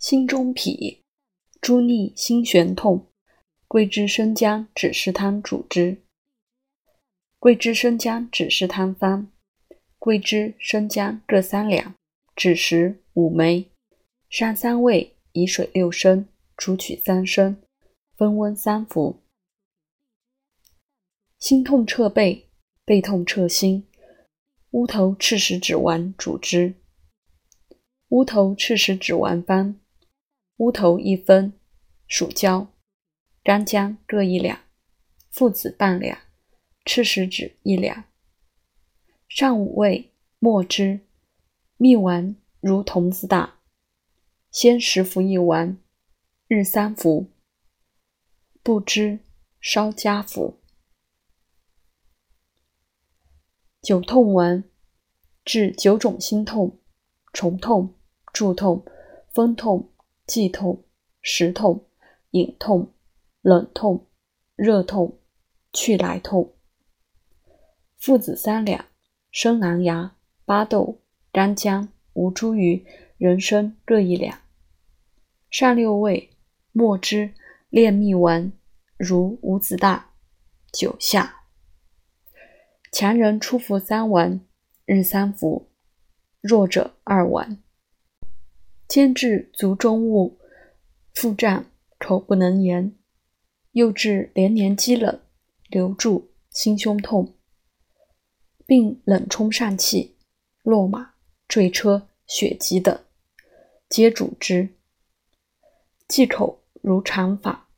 [0.00, 1.02] 心中痞，
[1.60, 3.06] 诸逆心玄痛，
[3.68, 6.00] 桂枝生姜枳实汤主之。
[7.38, 9.30] 桂枝生姜枳实汤方：
[9.98, 11.94] 桂枝、生姜各三两，
[12.34, 13.70] 枳实五枚，
[14.30, 16.26] 上三味，以水六升，
[16.56, 17.60] 煮取三升，
[18.16, 19.20] 分温三服。
[21.38, 22.48] 心痛彻背，
[22.86, 23.86] 背痛彻心，
[24.70, 26.72] 乌头赤石脂丸主之。
[28.08, 29.78] 乌头赤石脂丸方。
[30.60, 31.54] 乌头一分，
[32.06, 32.70] 蜀椒、
[33.42, 34.60] 干姜各一两，
[35.30, 36.18] 附子半两，
[36.84, 38.04] 赤石脂一两。
[39.26, 41.00] 上五味，末之。
[41.78, 43.60] 蜜丸如童子大，
[44.50, 45.78] 先食服一丸，
[46.46, 47.30] 日三服。
[48.62, 49.20] 不知
[49.62, 50.60] 稍加服。
[53.80, 54.62] 久痛丸
[55.42, 56.78] 治九种心痛：
[57.32, 57.98] 虫痛、
[58.34, 58.84] 柱痛、
[59.32, 59.89] 风痛。
[60.30, 60.84] 悸痛、
[61.22, 61.86] 食痛、
[62.30, 62.92] 隐痛、
[63.42, 64.06] 冷痛、
[64.54, 65.18] 热痛、
[65.72, 66.54] 去来痛。
[67.98, 68.84] 父子三两：
[69.32, 70.14] 生狼牙、
[70.44, 71.00] 巴豆、
[71.32, 72.84] 干姜、吴茱萸、
[73.18, 74.38] 人参各一两。
[75.50, 76.30] 上六味，
[76.70, 77.34] 末之。
[77.68, 78.52] 炼蜜丸
[78.96, 80.12] 如五子大，
[80.72, 81.42] 九下。
[82.92, 84.40] 强人初服三丸，
[84.84, 85.66] 日三服；
[86.40, 87.60] 弱者二丸。
[88.90, 90.36] 兼治足中恶、
[91.14, 92.98] 腹胀、口不能言，
[93.70, 95.20] 又至连年积冷、
[95.68, 97.36] 流注、心胸痛，
[98.66, 100.16] 并冷冲疝气、
[100.64, 101.14] 落马、
[101.46, 103.00] 坠车、血疾等，
[103.88, 104.74] 皆主之。
[106.08, 107.69] 忌口如常法。